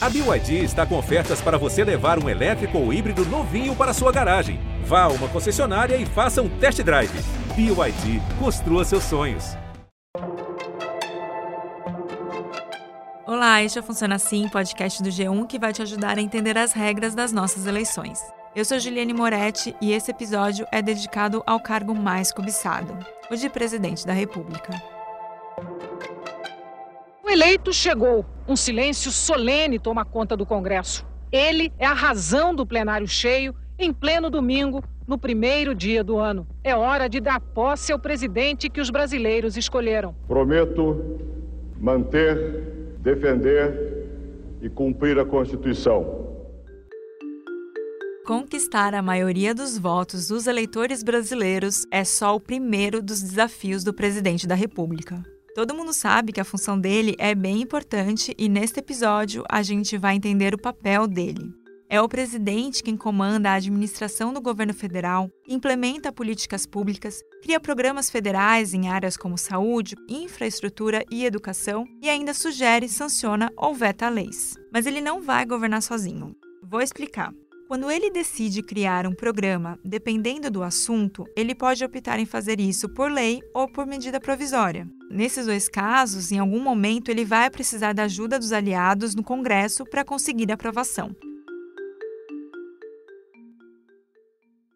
A 0.00 0.08
BYD 0.08 0.62
está 0.62 0.86
com 0.86 0.96
ofertas 0.96 1.40
para 1.40 1.58
você 1.58 1.82
levar 1.82 2.22
um 2.22 2.28
elétrico 2.28 2.78
ou 2.78 2.92
híbrido 2.92 3.24
novinho 3.24 3.74
para 3.74 3.92
sua 3.92 4.12
garagem. 4.12 4.60
Vá 4.84 5.02
a 5.02 5.08
uma 5.08 5.26
concessionária 5.26 5.96
e 5.96 6.06
faça 6.06 6.40
um 6.40 6.48
test 6.48 6.80
drive. 6.84 7.10
BYD, 7.56 8.22
construa 8.38 8.84
seus 8.84 9.02
sonhos. 9.02 9.56
Olá, 13.26 13.60
este 13.60 13.80
é 13.80 13.82
Funciona 13.82 14.14
Assim, 14.14 14.48
podcast 14.48 15.02
do 15.02 15.08
G1 15.08 15.48
que 15.48 15.58
vai 15.58 15.72
te 15.72 15.82
ajudar 15.82 16.16
a 16.16 16.22
entender 16.22 16.56
as 16.56 16.72
regras 16.72 17.12
das 17.12 17.32
nossas 17.32 17.66
eleições. 17.66 18.20
Eu 18.54 18.64
sou 18.64 18.78
Juliane 18.78 19.12
Moretti 19.12 19.74
e 19.80 19.90
esse 19.90 20.12
episódio 20.12 20.64
é 20.70 20.80
dedicado 20.80 21.42
ao 21.44 21.58
cargo 21.58 21.92
mais 21.92 22.30
cobiçado, 22.30 22.96
o 23.28 23.34
de 23.34 23.50
presidente 23.50 24.06
da 24.06 24.12
República. 24.12 24.97
O 27.28 27.30
eleito 27.30 27.74
chegou. 27.74 28.24
Um 28.48 28.56
silêncio 28.56 29.12
solene 29.12 29.78
toma 29.78 30.02
conta 30.02 30.34
do 30.34 30.46
Congresso. 30.46 31.06
Ele 31.30 31.70
é 31.78 31.84
a 31.84 31.92
razão 31.92 32.54
do 32.54 32.64
plenário 32.64 33.06
cheio 33.06 33.54
em 33.78 33.92
pleno 33.92 34.30
domingo, 34.30 34.82
no 35.06 35.18
primeiro 35.18 35.74
dia 35.74 36.02
do 36.02 36.16
ano. 36.16 36.48
É 36.64 36.74
hora 36.74 37.06
de 37.06 37.20
dar 37.20 37.38
posse 37.38 37.92
ao 37.92 37.98
presidente 37.98 38.70
que 38.70 38.80
os 38.80 38.88
brasileiros 38.88 39.58
escolheram. 39.58 40.16
Prometo 40.26 41.18
manter, 41.78 42.96
defender 43.00 44.08
e 44.62 44.70
cumprir 44.70 45.18
a 45.18 45.24
Constituição. 45.26 46.34
Conquistar 48.24 48.94
a 48.94 49.02
maioria 49.02 49.54
dos 49.54 49.76
votos 49.76 50.28
dos 50.28 50.46
eleitores 50.46 51.02
brasileiros 51.02 51.84
é 51.90 52.04
só 52.04 52.34
o 52.34 52.40
primeiro 52.40 53.02
dos 53.02 53.20
desafios 53.20 53.84
do 53.84 53.92
presidente 53.92 54.46
da 54.46 54.54
República. 54.54 55.22
Todo 55.54 55.74
mundo 55.74 55.92
sabe 55.92 56.32
que 56.32 56.40
a 56.40 56.44
função 56.44 56.78
dele 56.78 57.16
é 57.18 57.34
bem 57.34 57.62
importante 57.62 58.34
e 58.38 58.48
neste 58.48 58.80
episódio 58.80 59.44
a 59.48 59.62
gente 59.62 59.96
vai 59.96 60.14
entender 60.14 60.54
o 60.54 60.60
papel 60.60 61.06
dele. 61.06 61.52
É 61.90 62.02
o 62.02 62.08
presidente 62.08 62.82
quem 62.82 62.98
comanda 62.98 63.50
a 63.50 63.54
administração 63.54 64.30
do 64.30 64.42
governo 64.42 64.74
federal, 64.74 65.30
implementa 65.48 66.12
políticas 66.12 66.66
públicas, 66.66 67.22
cria 67.42 67.58
programas 67.58 68.10
federais 68.10 68.74
em 68.74 68.88
áreas 68.88 69.16
como 69.16 69.38
saúde, 69.38 69.96
infraestrutura 70.06 71.02
e 71.10 71.24
educação 71.24 71.86
e 72.02 72.10
ainda 72.10 72.34
sugere, 72.34 72.90
sanciona 72.90 73.50
ou 73.56 73.74
veta 73.74 74.06
leis. 74.10 74.54
Mas 74.70 74.84
ele 74.84 75.00
não 75.00 75.22
vai 75.22 75.46
governar 75.46 75.80
sozinho. 75.82 76.36
Vou 76.62 76.82
explicar. 76.82 77.32
Quando 77.66 77.90
ele 77.90 78.10
decide 78.10 78.62
criar 78.62 79.06
um 79.06 79.14
programa, 79.14 79.78
dependendo 79.82 80.50
do 80.50 80.62
assunto, 80.62 81.24
ele 81.34 81.54
pode 81.54 81.82
optar 81.82 82.18
em 82.18 82.26
fazer 82.26 82.60
isso 82.60 82.88
por 82.90 83.10
lei 83.10 83.40
ou 83.54 83.66
por 83.66 83.86
medida 83.86 84.20
provisória. 84.20 84.86
Nesses 85.10 85.46
dois 85.46 85.68
casos, 85.68 86.30
em 86.30 86.38
algum 86.38 86.60
momento 86.60 87.10
ele 87.10 87.24
vai 87.24 87.50
precisar 87.50 87.94
da 87.94 88.04
ajuda 88.04 88.38
dos 88.38 88.52
aliados 88.52 89.14
no 89.14 89.22
Congresso 89.22 89.84
para 89.86 90.04
conseguir 90.04 90.52
aprovação. 90.52 91.16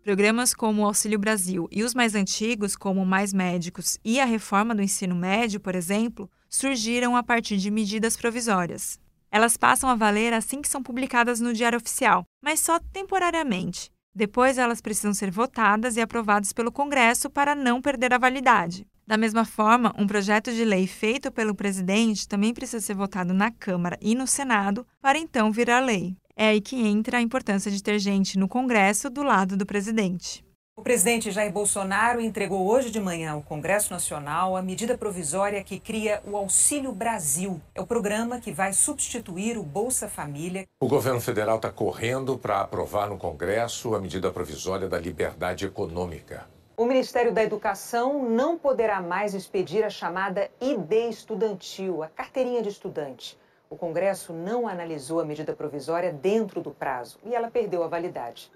Programas 0.02 0.52
como 0.55 0.83
o 0.83 0.84
Auxílio 0.86 1.19
Brasil 1.19 1.69
e 1.70 1.84
os 1.84 1.94
mais 1.94 2.14
antigos, 2.14 2.74
como 2.74 3.05
Mais 3.05 3.33
Médicos 3.33 3.98
e 4.05 4.19
a 4.19 4.24
reforma 4.24 4.74
do 4.74 4.83
ensino 4.83 5.14
médio, 5.14 5.61
por 5.61 5.74
exemplo, 5.74 6.28
surgiram 6.48 7.14
a 7.14 7.22
partir 7.22 7.58
de 7.58 7.70
medidas 7.70 8.17
provisórias. 8.17 8.98
Elas 9.30 9.56
passam 9.56 9.89
a 9.89 9.94
valer 9.94 10.33
assim 10.33 10.61
que 10.61 10.69
são 10.69 10.83
publicadas 10.83 11.41
no 11.41 11.52
Diário 11.52 11.78
Oficial, 11.78 12.24
mas 12.42 12.58
só 12.58 12.80
temporariamente. 12.92 13.92
Depois 14.14 14.58
elas 14.58 14.80
precisam 14.80 15.14
ser 15.14 15.30
votadas 15.30 15.96
e 15.96 16.00
aprovadas 16.00 16.52
pelo 16.52 16.72
Congresso 16.72 17.30
para 17.30 17.55
não 17.55 17.80
perder 17.80 18.12
a 18.12 18.19
validade. 18.19 18.86
Da 19.06 19.17
mesma 19.17 19.45
forma, 19.45 19.92
um 19.98 20.06
projeto 20.06 20.53
de 20.53 20.64
lei 20.64 20.86
feito 20.86 21.31
pelo 21.31 21.55
presidente 21.55 22.28
também 22.28 22.55
precisa 22.55 22.84
ser 22.84 22.95
votado 22.95 23.34
na 23.34 23.50
Câmara 23.50 23.98
e 24.00 24.14
no 24.14 24.27
Senado 24.27 24.86
para 25.00 25.19
então 25.19 25.50
virar 25.50 25.81
lei. 25.81 26.17
É 26.36 26.48
aí 26.48 26.61
que 26.61 26.77
entra 26.77 27.19
a 27.19 27.23
importância 27.23 27.70
de 27.70 27.83
ter 27.83 27.98
gente 27.98 28.39
no 28.39 28.48
Congresso 28.48 29.11
do 29.11 29.23
lado 29.23 29.56
do 29.56 29.67
presidente. 29.67 30.45
O 30.75 30.83
presidente 30.83 31.30
Jair 31.30 31.53
Bolsonaro 31.53 32.19
entregou 32.19 32.67
hoje 32.67 32.91
de 32.91 32.98
manhã 32.98 33.33
ao 33.33 33.42
Congresso 33.42 33.92
Nacional 33.92 34.57
a 34.57 34.63
medida 34.63 34.96
provisória 34.96 35.63
que 35.63 35.79
cria 35.79 36.23
o 36.24 36.34
Auxílio 36.34 36.92
Brasil. 36.92 37.61
É 37.74 37.80
o 37.83 37.86
programa 37.86 38.40
que 38.40 38.51
vai 38.51 38.73
substituir 38.73 39.58
o 39.58 39.63
Bolsa 39.63 40.08
Família. 40.08 40.64
O 40.80 40.89
governo 40.89 41.20
federal 41.20 41.57
está 41.57 41.70
correndo 41.70 42.39
para 42.39 42.63
aprovar 42.63 43.11
no 43.11 43.19
Congresso 43.19 43.95
a 43.95 44.01
medida 44.01 44.33
provisória 44.33 44.89
da 44.89 44.98
liberdade 44.98 45.67
econômica. 45.67 46.46
O 46.83 46.85
Ministério 46.85 47.33
da 47.33 47.45
Educação 47.45 48.29
não 48.29 48.59
poderá 48.59 49.01
mais 49.01 49.35
expedir 49.35 49.85
a 49.85 49.89
chamada 49.89 50.51
ID 50.61 51.09
estudantil, 51.09 52.03
a 52.03 52.09
carteirinha 52.09 52.61
de 52.61 52.70
estudante. 52.70 53.39
O 53.70 53.77
Congresso 53.77 54.33
não 54.33 54.67
analisou 54.67 55.20
a 55.20 55.25
medida 55.25 55.53
provisória 55.53 56.13
dentro 56.13 56.61
do 56.61 56.73
prazo 56.73 57.20
e 57.25 57.37
ela 57.37 57.48
perdeu 57.48 57.85
a 57.85 57.87
validade. 57.87 58.51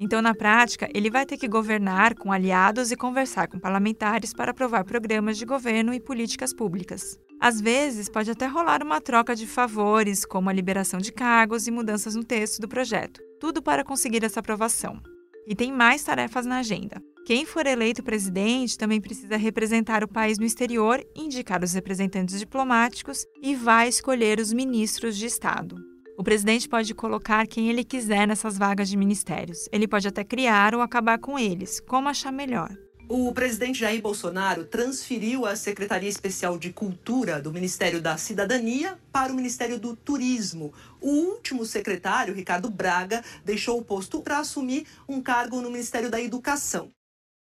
Então, 0.00 0.20
na 0.20 0.34
prática, 0.34 0.88
ele 0.92 1.08
vai 1.08 1.24
ter 1.24 1.36
que 1.36 1.46
governar 1.46 2.16
com 2.16 2.32
aliados 2.32 2.90
e 2.90 2.96
conversar 2.96 3.46
com 3.46 3.60
parlamentares 3.60 4.34
para 4.34 4.50
aprovar 4.50 4.82
programas 4.82 5.38
de 5.38 5.44
governo 5.44 5.94
e 5.94 6.00
políticas 6.00 6.52
públicas. 6.52 7.20
Às 7.40 7.60
vezes, 7.60 8.08
pode 8.08 8.32
até 8.32 8.48
rolar 8.48 8.82
uma 8.82 9.00
troca 9.00 9.32
de 9.36 9.46
favores, 9.46 10.24
como 10.24 10.50
a 10.50 10.52
liberação 10.52 10.98
de 10.98 11.12
cargos 11.12 11.68
e 11.68 11.70
mudanças 11.70 12.16
no 12.16 12.24
texto 12.24 12.60
do 12.60 12.66
projeto, 12.66 13.20
tudo 13.38 13.62
para 13.62 13.84
conseguir 13.84 14.24
essa 14.24 14.40
aprovação. 14.40 15.00
E 15.46 15.54
tem 15.54 15.70
mais 15.70 16.02
tarefas 16.02 16.44
na 16.46 16.58
agenda. 16.58 17.00
Quem 17.24 17.46
for 17.46 17.66
eleito 17.66 18.02
presidente 18.02 18.76
também 18.76 19.00
precisa 19.00 19.38
representar 19.38 20.04
o 20.04 20.08
país 20.08 20.38
no 20.38 20.44
exterior, 20.44 21.02
indicar 21.16 21.64
os 21.64 21.72
representantes 21.72 22.38
diplomáticos 22.38 23.24
e 23.40 23.54
vai 23.54 23.88
escolher 23.88 24.38
os 24.38 24.52
ministros 24.52 25.16
de 25.16 25.24
Estado. 25.24 25.76
O 26.18 26.22
presidente 26.22 26.68
pode 26.68 26.94
colocar 26.94 27.46
quem 27.46 27.70
ele 27.70 27.82
quiser 27.82 28.28
nessas 28.28 28.58
vagas 28.58 28.90
de 28.90 28.96
ministérios. 28.98 29.66
Ele 29.72 29.88
pode 29.88 30.06
até 30.06 30.22
criar 30.22 30.74
ou 30.74 30.82
acabar 30.82 31.18
com 31.18 31.38
eles, 31.38 31.80
como 31.80 32.10
achar 32.10 32.30
melhor. 32.30 32.76
O 33.08 33.32
presidente 33.32 33.80
Jair 33.80 34.02
Bolsonaro 34.02 34.66
transferiu 34.66 35.46
a 35.46 35.56
Secretaria 35.56 36.10
Especial 36.10 36.58
de 36.58 36.74
Cultura 36.74 37.40
do 37.40 37.52
Ministério 37.52 38.02
da 38.02 38.18
Cidadania 38.18 38.98
para 39.10 39.32
o 39.32 39.36
Ministério 39.36 39.78
do 39.78 39.96
Turismo. 39.96 40.74
O 41.00 41.08
último 41.08 41.64
secretário, 41.64 42.34
Ricardo 42.34 42.70
Braga, 42.70 43.24
deixou 43.42 43.78
o 43.78 43.84
posto 43.84 44.20
para 44.20 44.40
assumir 44.40 44.86
um 45.08 45.22
cargo 45.22 45.62
no 45.62 45.70
Ministério 45.70 46.10
da 46.10 46.20
Educação. 46.20 46.92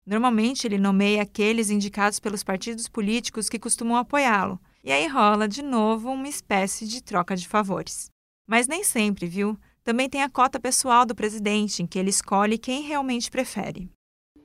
Normalmente, 0.05 0.65
ele 0.65 0.77
nomeia 0.77 1.21
aqueles 1.21 1.69
indicados 1.69 2.19
pelos 2.19 2.43
partidos 2.43 2.87
políticos 2.87 3.47
que 3.47 3.59
costumam 3.59 3.97
apoiá-lo, 3.97 4.59
e 4.83 4.91
aí 4.91 5.07
rola 5.07 5.47
de 5.47 5.61
novo 5.61 6.09
uma 6.09 6.27
espécie 6.27 6.87
de 6.87 7.03
troca 7.03 7.35
de 7.35 7.47
favores. 7.47 8.09
Mas 8.47 8.67
nem 8.67 8.83
sempre, 8.83 9.27
viu? 9.27 9.57
Também 9.83 10.09
tem 10.09 10.23
a 10.23 10.29
cota 10.29 10.59
pessoal 10.59 11.05
do 11.05 11.15
presidente, 11.15 11.83
em 11.83 11.87
que 11.87 11.99
ele 11.99 12.09
escolhe 12.09 12.57
quem 12.57 12.81
realmente 12.81 13.29
prefere. 13.29 13.89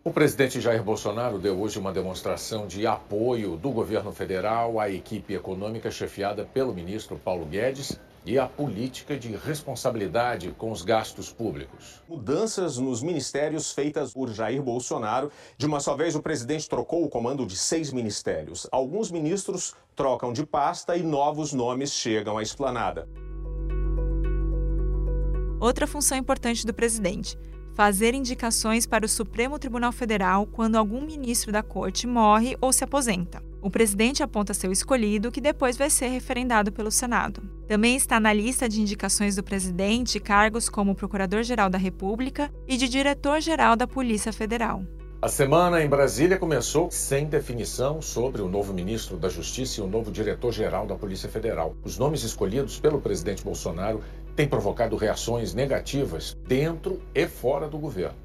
O 0.05 0.13
presidente 0.13 0.61
Jair 0.61 0.85
Bolsonaro 0.85 1.39
deu 1.39 1.61
hoje 1.61 1.81
uma 1.81 1.93
demonstração 1.93 2.67
de 2.67 2.87
apoio 2.87 3.57
do 3.57 3.71
governo 3.73 4.13
federal 4.13 4.79
à 4.79 4.89
equipe 4.89 5.35
econômica 5.35 5.91
chefiada 5.91 6.45
pelo 6.45 6.73
ministro 6.73 7.19
Paulo 7.19 7.45
Guedes 7.45 7.99
e 8.27 8.39
a 8.39 8.47
política 8.47 9.17
de 9.17 9.37
responsabilidade 9.37 10.53
com 10.59 10.73
os 10.73 10.83
gastos 10.83 11.33
públicos. 11.33 12.03
Mudanças 12.09 12.77
nos 12.77 13.01
ministérios 13.01 13.71
feitas 13.71 14.13
por 14.13 14.29
Jair 14.31 14.61
Bolsonaro. 14.61 15.31
De 15.57 15.65
uma 15.65 15.79
só 15.79 15.95
vez, 15.95 16.17
o 16.17 16.23
presidente 16.23 16.69
trocou 16.69 17.05
o 17.05 17.09
comando 17.09 17.47
de 17.47 17.57
seis 17.57 17.93
ministérios. 17.93 18.67
Alguns 18.73 19.13
ministros 19.13 19.75
trocam 19.95 20.33
de 20.33 20.45
pasta 20.45 20.97
e 20.97 21.05
novos 21.05 21.53
nomes 21.53 21.93
chegam 21.93 22.37
à 22.37 22.43
esplanada. 22.43 23.09
Outra 25.61 25.87
função 25.87 26.19
importante 26.19 26.67
do 26.67 26.75
presidente 26.75 27.39
fazer 27.77 28.15
indicações 28.15 28.87
para 28.87 29.05
o 29.05 29.09
Supremo 29.09 29.59
Tribunal 29.59 29.93
Federal 29.93 30.47
quando 30.47 30.77
algum 30.77 31.03
ministro 31.03 31.53
da 31.53 31.63
corte 31.63 32.07
morre 32.07 32.57
ou 32.59 32.73
se 32.73 32.83
aposenta. 32.83 33.43
O 33.67 33.71
presidente 33.71 34.23
aponta 34.23 34.55
seu 34.55 34.71
escolhido, 34.71 35.33
que 35.33 35.41
depois 35.41 35.77
vai 35.77 35.91
ser 35.91 36.07
referendado 36.07 36.71
pelo 36.71 36.89
Senado. 36.89 37.43
Também 37.67 37.97
está 37.97 38.21
na 38.21 38.33
lista 38.33 38.69
de 38.69 38.81
indicações 38.81 39.35
do 39.35 39.43
presidente 39.43 40.21
cargos 40.21 40.69
como 40.69 40.95
Procurador-Geral 40.95 41.69
da 41.69 41.77
República 41.77 42.49
e 42.69 42.77
de 42.77 42.89
Diretor-Geral 42.89 43.75
da 43.75 43.85
Polícia 43.85 44.33
Federal. 44.33 44.85
A 45.21 45.27
semana 45.27 45.83
em 45.83 45.89
Brasília 45.89 46.39
começou 46.39 46.93
sem 46.93 47.27
definição 47.27 48.01
sobre 48.01 48.41
o 48.41 48.47
novo 48.47 48.73
ministro 48.73 49.17
da 49.17 49.29
Justiça 49.29 49.81
e 49.81 49.83
o 49.83 49.89
novo 49.89 50.13
diretor-geral 50.13 50.87
da 50.87 50.95
Polícia 50.95 51.29
Federal. 51.29 51.75
Os 51.83 51.99
nomes 51.99 52.23
escolhidos 52.23 52.79
pelo 52.79 53.01
presidente 53.01 53.43
Bolsonaro 53.43 54.01
têm 54.37 54.47
provocado 54.47 54.95
reações 54.95 55.55
negativas 55.55 56.37
dentro 56.47 57.03
e 57.13 57.27
fora 57.27 57.69
do 57.69 57.79
governo. 57.79 58.17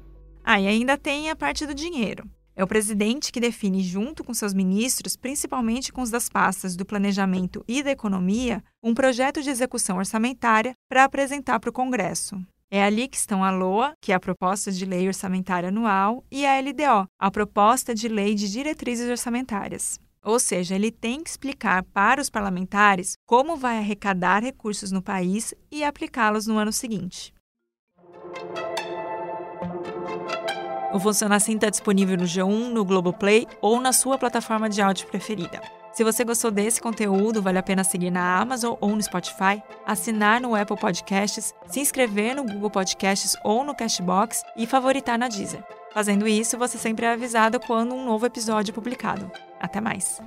Ah, 0.44 0.60
e 0.60 0.68
ainda 0.68 0.96
tem 0.96 1.30
a 1.30 1.34
parte 1.34 1.66
do 1.66 1.74
dinheiro. 1.74 2.30
É 2.54 2.62
o 2.62 2.66
presidente 2.66 3.32
que 3.32 3.40
define, 3.40 3.82
junto 3.82 4.22
com 4.22 4.34
seus 4.34 4.52
ministros, 4.52 5.16
principalmente 5.16 5.92
com 5.92 6.02
os 6.02 6.10
das 6.10 6.28
pastas 6.28 6.76
do 6.76 6.84
planejamento 6.84 7.64
e 7.66 7.82
da 7.82 7.90
economia, 7.90 8.62
um 8.82 8.92
projeto 8.92 9.42
de 9.42 9.48
execução 9.48 9.96
orçamentária 9.96 10.74
para 10.88 11.04
apresentar 11.04 11.58
para 11.58 11.70
o 11.70 11.72
Congresso. 11.72 12.36
É 12.70 12.82
ali 12.82 13.06
que 13.06 13.16
estão 13.16 13.44
a 13.44 13.50
LOA, 13.50 13.92
que 14.00 14.12
é 14.12 14.14
a 14.14 14.20
Proposta 14.20 14.72
de 14.72 14.84
Lei 14.84 15.06
Orçamentária 15.06 15.68
Anual, 15.68 16.24
e 16.30 16.46
a 16.46 16.58
LDO, 16.58 17.06
a 17.18 17.30
Proposta 17.30 17.94
de 17.94 18.08
Lei 18.08 18.34
de 18.34 18.50
Diretrizes 18.50 19.10
Orçamentárias. 19.10 19.98
Ou 20.24 20.38
seja, 20.38 20.74
ele 20.74 20.90
tem 20.90 21.22
que 21.22 21.30
explicar 21.30 21.82
para 21.82 22.20
os 22.20 22.30
parlamentares 22.30 23.14
como 23.26 23.56
vai 23.56 23.78
arrecadar 23.78 24.42
recursos 24.42 24.92
no 24.92 25.02
país 25.02 25.52
e 25.70 25.82
aplicá-los 25.82 26.46
no 26.46 26.58
ano 26.58 26.72
seguinte. 26.72 27.34
O 30.92 31.00
Funciona 31.00 31.36
Assim 31.36 31.54
está 31.54 31.70
disponível 31.70 32.18
no 32.18 32.24
G1, 32.24 32.68
no 32.68 32.84
Globoplay 32.84 33.46
ou 33.62 33.80
na 33.80 33.92
sua 33.92 34.18
plataforma 34.18 34.68
de 34.68 34.82
áudio 34.82 35.06
preferida. 35.06 35.60
Se 35.92 36.04
você 36.04 36.22
gostou 36.24 36.50
desse 36.50 36.80
conteúdo, 36.80 37.42
vale 37.42 37.58
a 37.58 37.62
pena 37.62 37.82
seguir 37.82 38.10
na 38.10 38.38
Amazon 38.38 38.76
ou 38.80 38.94
no 38.94 39.02
Spotify, 39.02 39.62
assinar 39.86 40.40
no 40.40 40.54
Apple 40.54 40.76
Podcasts, 40.76 41.54
se 41.66 41.80
inscrever 41.80 42.34
no 42.34 42.44
Google 42.44 42.70
Podcasts 42.70 43.36
ou 43.42 43.64
no 43.64 43.74
Cashbox 43.74 44.42
e 44.56 44.66
favoritar 44.66 45.18
na 45.18 45.28
Deezer. 45.28 45.64
Fazendo 45.92 46.26
isso, 46.26 46.58
você 46.58 46.78
sempre 46.78 47.04
é 47.04 47.12
avisado 47.12 47.60
quando 47.60 47.94
um 47.94 48.04
novo 48.04 48.24
episódio 48.24 48.72
é 48.72 48.74
publicado. 48.74 49.30
Até 49.60 49.80
mais! 49.80 50.20